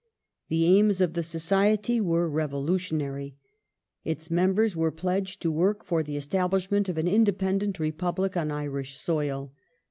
The 0.49 0.65
aims 0.65 0.99
of 0.99 1.13
the 1.13 1.21
Society 1.21 2.01
were 2.01 2.27
revolutionary; 2.27 3.35
its 4.03 4.31
members 4.31 4.75
were 4.75 4.89
pledged 4.91 5.43
to 5.43 5.51
work 5.51 5.85
for 5.85 6.01
the 6.01 6.17
establishment 6.17 6.89
of 6.89 6.97
an 6.97 7.07
independent 7.07 7.77
Republic 7.79 8.35
on 8.35 8.49
Irish 8.51 8.97
soil. 8.97 9.53